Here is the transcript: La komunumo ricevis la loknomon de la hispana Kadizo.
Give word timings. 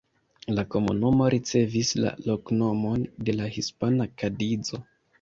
La 0.59 0.63
komunumo 0.75 1.27
ricevis 1.33 1.93
la 2.05 2.15
loknomon 2.31 3.07
de 3.31 3.39
la 3.39 3.55
hispana 3.59 4.13
Kadizo. 4.21 4.87